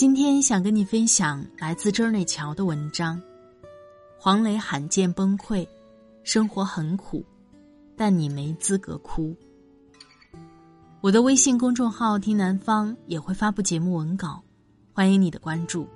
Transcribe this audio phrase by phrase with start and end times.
[0.00, 3.20] 今天想跟你分享来自周内桥的文章。
[4.18, 5.68] 黄磊罕见崩溃，
[6.24, 7.22] 生活很苦，
[7.98, 9.36] 但你没资格哭。
[11.02, 14.42] 我的微信公众号“听南方”也会发布节目文稿，
[14.94, 15.86] 欢迎你的关注。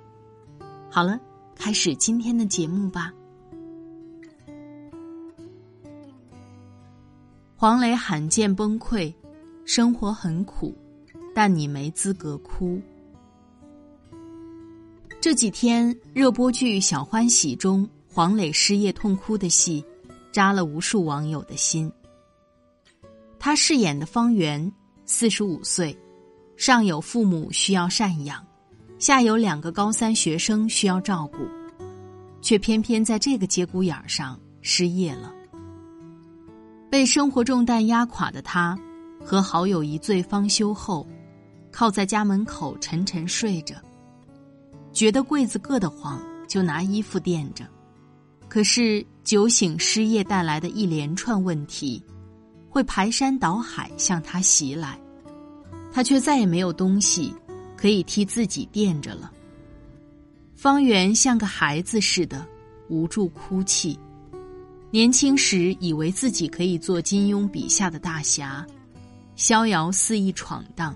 [0.87, 1.19] 好了，
[1.55, 3.11] 开始今天的节目吧。
[7.55, 9.11] 黄磊罕见崩溃，
[9.65, 10.75] 生活很苦，
[11.33, 12.79] 但你没资格哭。
[15.25, 19.83] 这几天热播剧《小欢喜》中黄磊失业痛哭的戏，
[20.31, 21.91] 扎了无数网友的心。
[23.39, 24.71] 他饰演的方圆
[25.03, 25.97] 四十五岁，
[26.57, 28.45] 上有父母需要赡养，
[28.99, 31.39] 下有两个高三学生需要照顾，
[32.39, 35.33] 却偏偏在这个节骨眼儿上失业了。
[36.87, 38.77] 被生活重担压垮的他，
[39.25, 41.03] 和好友一醉方休后，
[41.71, 43.73] 靠在家门口沉沉睡着。
[44.95, 47.67] 觉得柜子硌得慌，就拿衣服垫着。
[48.47, 52.01] 可是酒醒失业带来的一连串问题，
[52.69, 54.97] 会排山倒海向他袭来，
[55.91, 57.33] 他却再也没有东西
[57.75, 59.29] 可以替自己垫着了。
[60.55, 62.47] 方圆像个孩子似的
[62.87, 63.99] 无助哭泣。
[64.91, 68.65] 年轻时以为自己可以做金庸笔下的大侠，
[69.35, 70.95] 逍遥肆意闯荡，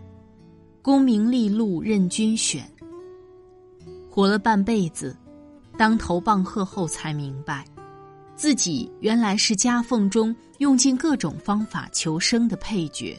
[0.82, 2.64] 功名利禄任君选。
[4.20, 5.16] 活了半辈子，
[5.78, 7.64] 当头棒喝后才明白，
[8.36, 13.18] 自己原来是夹缝中用尽各种方法求生的配角。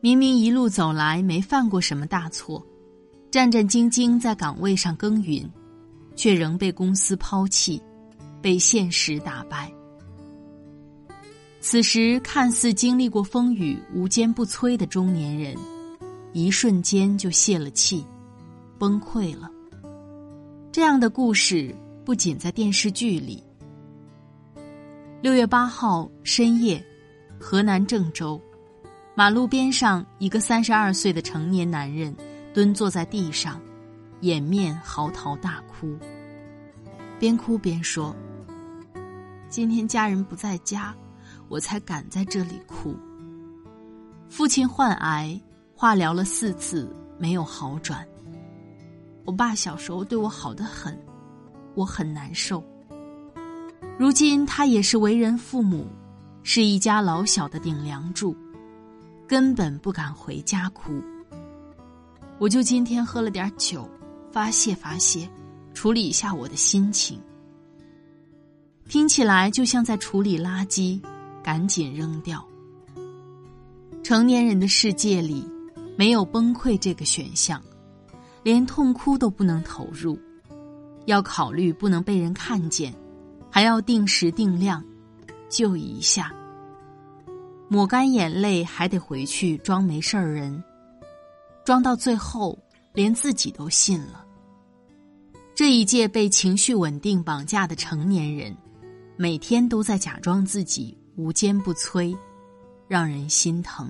[0.00, 2.64] 明明一路走来没犯过什么大错，
[3.28, 5.50] 战战兢兢在岗位上耕耘，
[6.14, 7.82] 却仍被公司抛弃，
[8.40, 9.68] 被现实打败。
[11.60, 15.56] 此时看似经历过风雨、无坚不摧的中年人，
[16.32, 18.06] 一瞬间就泄了气。
[18.82, 19.48] 崩溃了。
[20.72, 21.72] 这样的故事
[22.04, 23.40] 不仅在电视剧里。
[25.20, 26.84] 六月八号深夜，
[27.38, 28.42] 河南郑州，
[29.14, 32.12] 马路边上，一个三十二岁的成年男人
[32.52, 33.60] 蹲坐在地上，
[34.22, 35.96] 掩面嚎啕大哭，
[37.20, 38.12] 边哭边说
[39.48, 40.92] ：“今天家人不在家，
[41.48, 42.96] 我才敢在这里哭。
[44.28, 45.40] 父亲患癌，
[45.72, 48.04] 化疗了四次，没有好转。”
[49.24, 50.98] 我爸小时候对我好的很，
[51.74, 52.62] 我很难受。
[53.98, 55.86] 如今他也是为人父母，
[56.42, 58.34] 是一家老小的顶梁柱，
[59.28, 61.00] 根本不敢回家哭。
[62.38, 63.88] 我就今天喝了点酒，
[64.32, 65.28] 发泄发泄，
[65.72, 67.20] 处理一下我的心情。
[68.88, 71.00] 听起来就像在处理垃圾，
[71.42, 72.44] 赶紧扔掉。
[74.02, 75.48] 成年人的世界里，
[75.96, 77.62] 没有崩溃这个选项。
[78.42, 80.18] 连痛哭都不能投入，
[81.06, 82.92] 要考虑不能被人看见，
[83.50, 84.84] 还要定时定量，
[85.48, 86.34] 就一下，
[87.68, 90.62] 抹干眼泪，还得回去装没事儿人，
[91.64, 92.58] 装到最后
[92.92, 94.24] 连自己都信了。
[95.54, 98.56] 这一届被情绪稳定绑架的成年人，
[99.16, 102.16] 每天都在假装自己无坚不摧，
[102.88, 103.88] 让人心疼。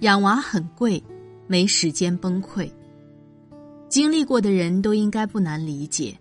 [0.00, 1.02] 养娃很贵。
[1.46, 2.70] 没时间崩溃。
[3.88, 6.18] 经历过的人都应该不难理解，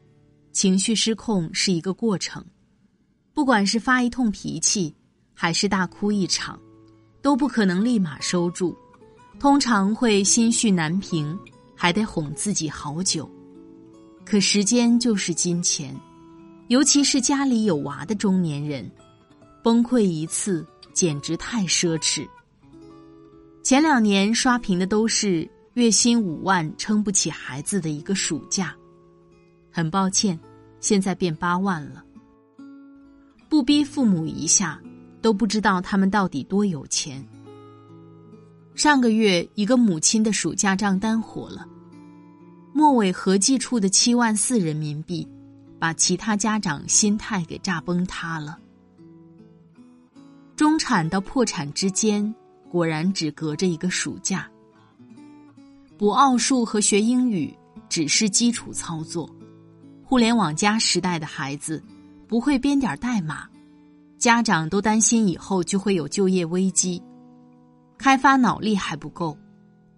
[0.52, 2.44] 情绪失控是一个过程，
[3.34, 4.94] 不管是发一通脾气，
[5.34, 6.60] 还是大哭一场，
[7.22, 8.76] 都不可能立马收住，
[9.40, 11.38] 通常会心绪难平，
[11.76, 13.30] 还得哄自己好久。
[14.24, 16.00] 可时间就是金钱，
[16.68, 18.90] 尤其是家里有娃的中年人，
[19.64, 22.28] 崩溃一次简直太奢侈。
[23.64, 28.76] 前两年刷屏的都是月薪五万撑不起孩子的一个暑假。
[29.72, 30.38] 很抱歉，
[30.82, 32.04] 现在变八万了。
[33.48, 34.82] 不逼父母一下，
[35.22, 37.26] 都不知道他们到底多有钱。
[38.76, 41.66] 上个月，一个母亲的暑假账单火了，
[42.74, 45.26] 末尾合计出的七万四人民币，
[45.80, 48.60] 把其他家长心态给炸崩塌了。
[50.58, 52.34] 中产到破产之间，
[52.74, 54.50] 果然只隔着一个暑假。
[55.96, 57.56] 补奥数和学英语
[57.88, 59.30] 只是基础操作。
[60.04, 61.84] 互联网加时代的孩子
[62.28, 63.48] 不会编点代码，
[64.18, 67.00] 家长都担心以后就会有就业危机。
[67.96, 69.38] 开发脑力还不够，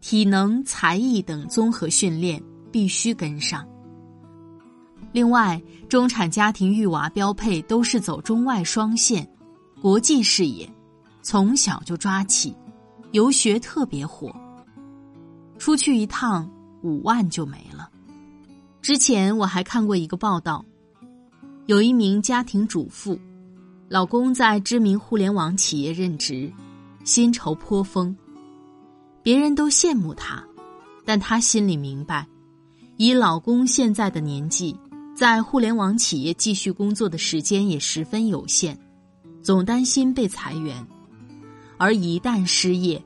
[0.01, 2.43] 体能、才艺等综合训练
[2.73, 3.65] 必须跟上。
[5.13, 9.25] 另外，中产家庭育娃标配都是走中外双线。
[9.81, 10.69] 国际视野，
[11.21, 12.53] 从小就抓起，
[13.15, 14.29] 游学特别火。
[15.57, 16.51] 出去一趟
[16.83, 17.89] 五万就没了。
[18.81, 20.65] 之前我还看过一个报道，
[21.65, 23.17] 有一名家庭主妇，
[23.87, 26.51] 老公在知名互联网企业任职，
[27.05, 28.13] 薪酬颇丰，
[29.23, 30.43] 别人都羡慕她，
[31.05, 32.27] 但她心里明白，
[32.97, 34.75] 以老公现在的年纪，
[35.15, 38.77] 在互联网企业继续工作的时间也十分有限。
[39.41, 40.85] 总担心被裁员，
[41.77, 43.03] 而一旦失业，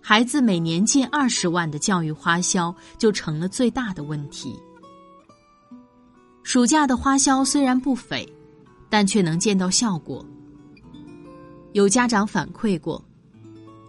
[0.00, 4.54] 孩子每年近二十万的教育花销就成了最大的问题。
[6.42, 8.26] 暑假的花销虽然不菲，
[8.88, 10.24] 但却能见到效果。
[11.72, 13.02] 有家长反馈过，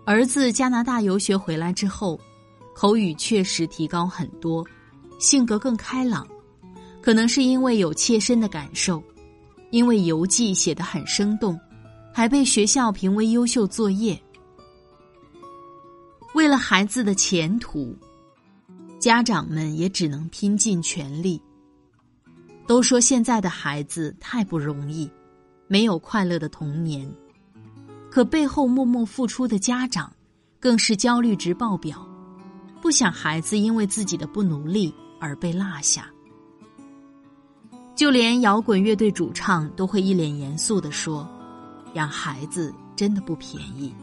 [0.06, 2.20] 儿子加拿大游学回来之后，
[2.74, 4.66] 口语确实提高很多，
[5.20, 6.28] 性格更开朗，
[7.02, 9.04] 可能是因为有切身的感受，
[9.72, 11.60] 因为游记写得很生动。
[12.16, 14.16] 还被学校评为优秀作业。
[16.34, 17.96] 为了孩子的前途，
[19.00, 21.42] 家长们也只能拼尽全力。
[22.66, 25.10] 都说现在的孩子太不容易，
[25.68, 27.12] 没有快乐的童年，
[28.10, 30.12] 可背后默默付出的家长，
[30.60, 32.08] 更是焦虑值爆表，
[32.82, 36.10] 不想孩子因为自己的不努力而被落下。
[37.96, 41.30] 就连摇滚乐队主唱都会一脸严肃的说。
[41.94, 43.94] 养孩子真的不便宜。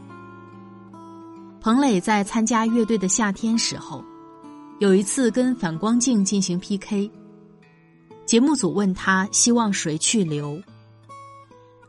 [1.61, 4.03] 彭磊在参加乐队的夏天时候，
[4.79, 7.11] 有一次跟反光镜进行 PK。
[8.25, 10.59] 节目组问他希望谁去留。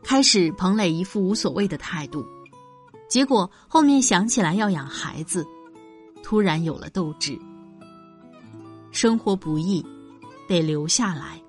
[0.02, 2.22] 开始彭磊一副无所谓的态度，
[3.08, 5.42] 结果后面想起来要养孩子，
[6.22, 7.38] 突然有了斗志。
[8.90, 9.82] 生活不易，
[10.46, 11.40] 得留下来，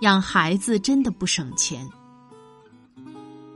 [0.00, 1.88] 养孩子真的不省钱。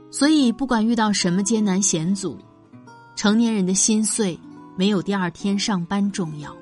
[0.09, 2.37] 所以，不管遇到什么艰难险阻，
[3.17, 4.39] 成年人的心碎
[4.77, 6.55] 没有第二天上班重要。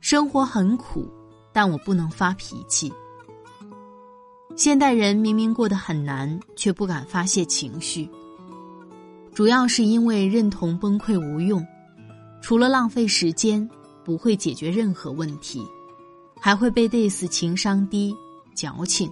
[0.00, 1.10] 生活很苦，
[1.50, 2.92] 但我不能发脾气。
[4.54, 8.06] 现代人明明过得很难，却不敢发泄情绪，
[9.32, 11.66] 主要是因为认同崩溃无用，
[12.42, 13.66] 除了浪费时间，
[14.04, 15.66] 不会解决任何问题，
[16.38, 18.14] 还会被 diss 情商低、
[18.54, 19.10] 矫情。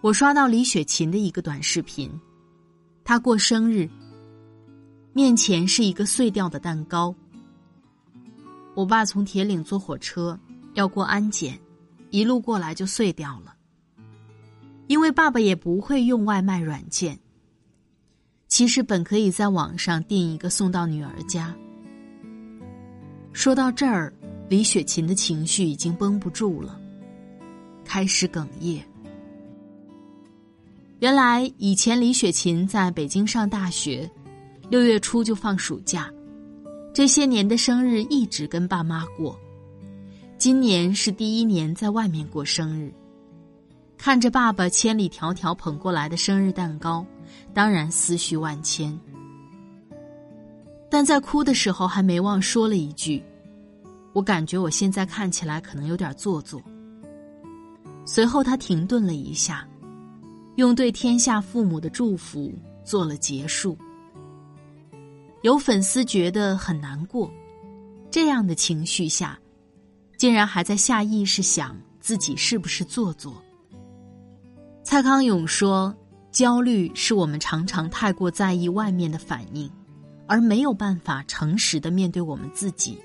[0.00, 2.10] 我刷到李雪琴的一个短视频，
[3.04, 3.88] 他过生日，
[5.12, 7.14] 面前是一个碎掉的蛋糕。
[8.74, 10.38] 我爸从铁岭坐火车
[10.74, 11.58] 要过安检，
[12.10, 13.54] 一路过来就碎掉了。
[14.86, 17.18] 因为爸爸也不会用外卖软件。
[18.48, 21.54] 其实本可以在网上订一个送到女儿家。
[23.32, 24.12] 说到这儿，
[24.48, 26.78] 李雪琴的情绪已经绷不住了，
[27.84, 28.86] 开始哽咽。
[31.02, 34.08] 原来以前李雪琴在北京上大学，
[34.70, 36.08] 六月初就放暑假，
[36.94, 39.36] 这些年的生日一直跟爸妈过。
[40.38, 42.94] 今年是第一年在外面过生日，
[43.98, 47.04] 看着爸爸千里迢迢捧过来的生日蛋糕，
[47.52, 48.96] 当然思绪万千。
[50.88, 53.20] 但在哭的时候还没忘说了一句
[54.14, 56.62] ：“我感觉我现在看起来可能有点做作。”
[58.06, 59.66] 随后他停顿了一下。
[60.56, 62.52] 用对天下父母的祝福
[62.84, 63.76] 做了结束。
[65.40, 67.30] 有粉丝觉得很难过，
[68.10, 69.38] 这样的情绪下，
[70.16, 73.42] 竟然还在下意识想自己是不是做作。
[74.84, 75.94] 蔡康永说
[76.30, 79.70] ：“焦虑是我们常常太过在意外面的反应，
[80.26, 82.98] 而没有办法诚实的面对我们自己。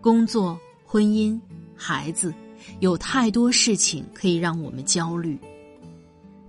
[0.00, 1.38] 工作、婚姻、
[1.74, 2.32] 孩子。”
[2.80, 5.38] 有太多事情可以让我们焦虑。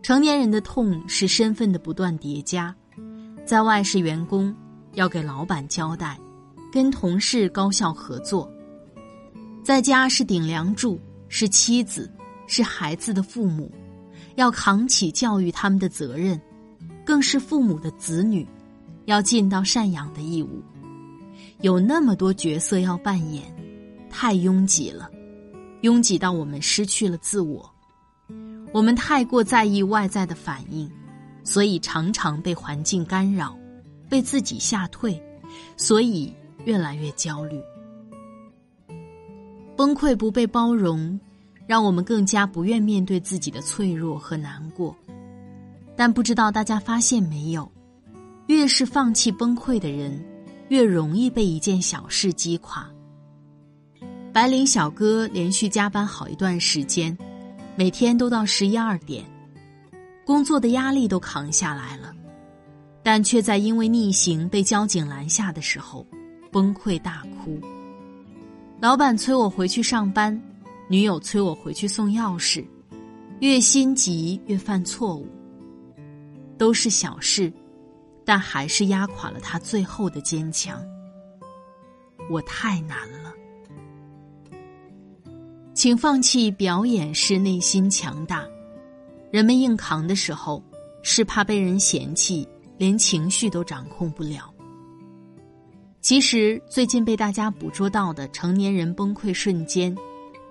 [0.01, 2.73] 成年人的痛是身份的不断叠加，
[3.45, 4.55] 在外是员工，
[4.93, 6.17] 要给老板交代，
[6.71, 8.49] 跟同事高效合作，
[9.63, 12.09] 在家是顶梁柱，是妻子，
[12.47, 13.69] 是孩子的父母，
[14.35, 16.39] 要扛起教育他们的责任，
[17.05, 18.47] 更是父母的子女，
[19.05, 20.63] 要尽到赡养的义务。
[21.61, 23.43] 有那么多角色要扮演，
[24.09, 25.09] 太拥挤了，
[25.81, 27.69] 拥挤到我们失去了自我。
[28.73, 30.91] 我们太过在意外在的反应，
[31.43, 33.57] 所以常常被环境干扰，
[34.09, 35.21] 被自己吓退，
[35.75, 36.33] 所以
[36.65, 37.61] 越来越焦虑。
[39.75, 41.19] 崩溃不被包容，
[41.65, 44.95] 让我们更加不愿面对自己的脆弱和难过。
[45.95, 47.71] 但不知道大家发现没有，
[48.47, 50.23] 越是放弃崩溃的人。
[50.69, 52.89] 越容易被一件小事击垮。
[54.37, 57.17] 白领小哥连续加班好一段时间，
[57.75, 59.25] 每天都到十一二点，
[60.23, 62.13] 工作的压力都扛下来了，
[63.01, 66.05] 但却在因为逆行被交警拦下的时候，
[66.51, 67.59] 崩溃大哭。
[68.79, 70.39] 老板催我回去上班，
[70.87, 72.63] 女友催我回去送钥匙，
[73.39, 75.27] 越心急越犯错误，
[76.59, 77.51] 都是小事。
[78.23, 80.79] 但还是压垮了他最后的坚强。
[82.29, 83.33] 我太难了，
[85.77, 88.43] 请放弃表演式内心强大。
[89.29, 90.59] 人们硬扛的时候，
[91.03, 92.47] 是怕被人嫌弃，
[92.79, 94.51] 连情绪都掌控不了。
[96.01, 99.95] 其实最近被大家捕捉到的成年人崩溃瞬间，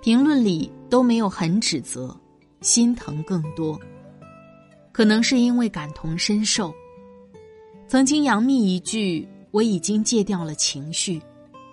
[0.01, 2.17] 评论里都没有很指责，
[2.61, 3.77] 心疼更多。
[4.93, 6.73] 可能是因为感同身受。
[7.89, 11.21] 曾经杨幂一句“我已经戒掉了情绪”，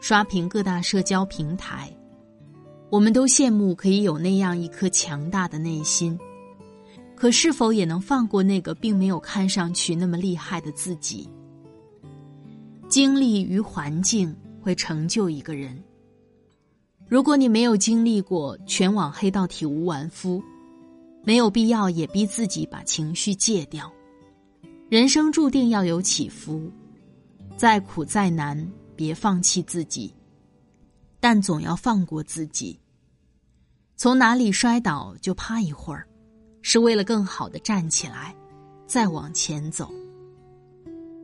[0.01, 1.95] 刷屏各大社交平台。
[2.94, 6.16] 我们都羡慕可以有那样一颗强大的内心，
[7.16, 11.28] 可是否也能放过那个并没有看上去那么厉害的自己？
[12.88, 14.32] 经历与环境
[14.62, 15.84] 会成就一个人。
[17.08, 20.40] 如果你没有经历过全网黑到体无完肤，
[21.24, 23.92] 没有必要也逼自己把情绪戒掉。
[24.88, 26.72] 人生注定要有起伏，
[27.58, 30.14] 再苦再难，别放弃自己，
[31.20, 32.80] 但总要放过自己。
[33.96, 36.06] 从哪里摔倒就趴一会儿，
[36.62, 38.36] 是为了更好的站起来，
[38.88, 39.90] 再往前走。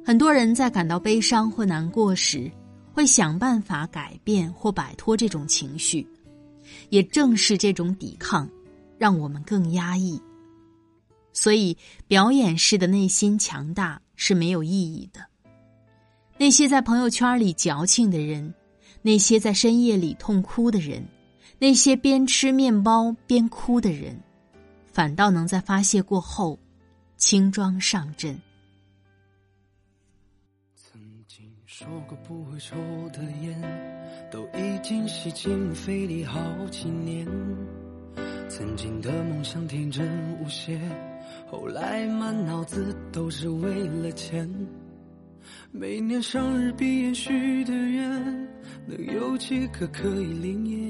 [0.05, 2.49] 很多人在感到悲伤或难过时，
[2.93, 6.07] 会想办法改变或摆脱这种情绪，
[6.89, 8.49] 也正是这种抵抗，
[8.97, 10.19] 让我们更压抑。
[11.33, 15.21] 所以，表演式的内心强大是没有意义的。
[16.37, 18.53] 那些在朋友圈里矫情的人，
[19.01, 21.05] 那些在深夜里痛哭的人，
[21.61, 24.17] 那些边吃面包边哭的人，
[24.85, 26.57] 反倒能在发泄过后，
[27.17, 28.39] 轻装上阵。
[30.73, 32.77] 曾经说过不会抽
[33.11, 33.61] 的烟，
[34.31, 36.39] 都已经吸进肺里好
[36.71, 37.27] 几年。
[38.47, 40.07] 曾经的梦想天真
[40.39, 40.79] 无邪。
[41.51, 44.49] 后来满脑子都是为了钱，
[45.71, 48.47] 每年生日闭眼许的愿，
[48.87, 50.89] 能有几个可以灵验？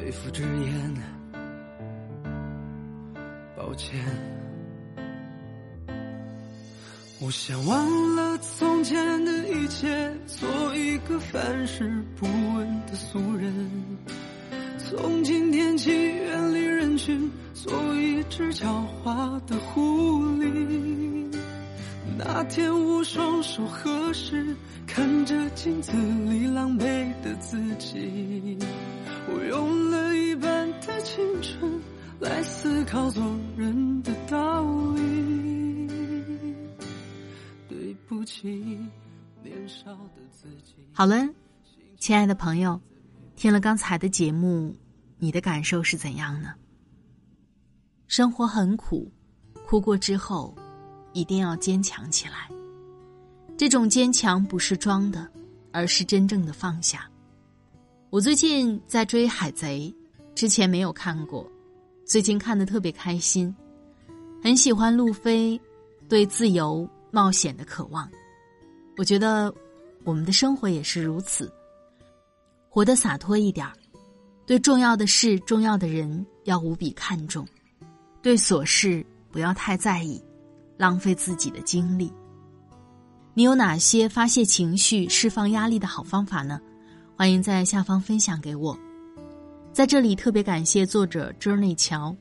[0.00, 0.94] 肺腑之言，
[3.54, 4.00] 抱歉。
[7.20, 13.70] 我想忘了从前的一切，做一个凡事不问的俗人。
[14.78, 18.64] 从今天起，远离人群，做一只狡
[19.04, 21.19] 猾的狐狸。
[22.22, 24.54] 那天我双手合十，
[24.86, 28.58] 看着镜子里狼狈的自己，
[29.26, 31.80] 我用了一半的青春
[32.20, 33.24] 来思考做
[33.56, 34.62] 人的道
[34.96, 35.88] 理。
[37.70, 38.50] 对不起，
[39.42, 40.74] 年少的自己。
[40.92, 41.26] 好了，
[41.98, 42.78] 亲爱的朋友。
[43.34, 44.76] 听了刚才的节目，
[45.16, 46.52] 你的感受是怎样呢？
[48.08, 49.10] 生活很苦，
[49.66, 50.54] 哭过之后，
[51.12, 52.48] 一定要坚强起来。
[53.56, 55.28] 这种坚强不是装的，
[55.72, 57.08] 而是真正的放下。
[58.08, 59.92] 我最近在追《海贼》，
[60.34, 61.46] 之前没有看过，
[62.04, 63.54] 最近看的特别开心，
[64.42, 65.60] 很喜欢路飞
[66.08, 68.10] 对自由冒险的渴望。
[68.96, 69.54] 我觉得
[70.04, 71.52] 我们的生活也是如此，
[72.68, 73.72] 活得洒脱一点儿，
[74.46, 77.46] 对重要的事、重要的人要无比看重，
[78.22, 80.20] 对琐事不要太在意，
[80.80, 82.10] 浪费自己的精力。
[83.34, 86.58] 你有哪些发泄情绪、释放压力的好方法呢？
[87.14, 88.74] 欢迎在下方分享给我。
[89.74, 92.16] 在这里特别感谢作者 Journey 乔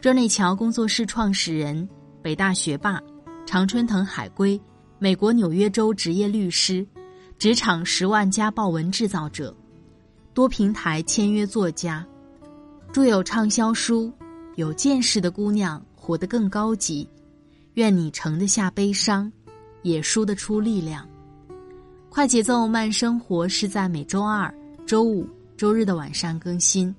[0.00, 1.86] ，Journey 乔工作室创始人，
[2.22, 2.98] 北大学霸，
[3.44, 4.58] 常春藤海归，
[4.98, 6.86] 美国纽约州职业律师，
[7.38, 9.54] 职场十万家爆文制造者，
[10.32, 12.04] 多平台签约作家，
[12.92, 14.06] 著有畅销书
[14.56, 17.06] 《有见识的姑娘活得更高级》，
[17.74, 19.30] 愿你盛得下悲伤。
[19.82, 21.08] 也输得出力量。
[22.10, 24.52] 快节奏慢生活是在每周二、
[24.86, 26.94] 周五、周日的晚上更新。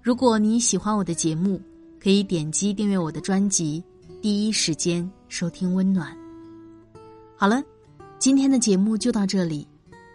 [0.00, 1.60] 如果你喜欢我的节目，
[2.00, 3.82] 可以点击订阅我的专辑，
[4.22, 6.16] 第一时间收听温暖。
[7.36, 7.60] 好了，
[8.20, 9.66] 今天的节目就到这里，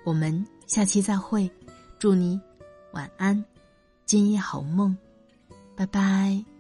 [0.06, 1.52] 我们下期再会。
[2.00, 2.40] 祝你
[2.94, 3.44] 晚安，
[4.06, 4.96] 今夜好梦，
[5.76, 6.55] 拜拜。